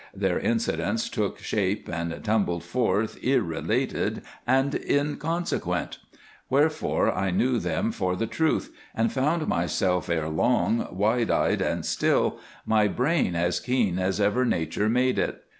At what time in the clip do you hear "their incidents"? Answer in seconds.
0.15-1.09